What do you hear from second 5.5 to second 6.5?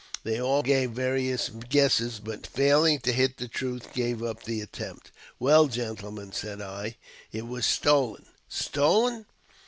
gentlemen,"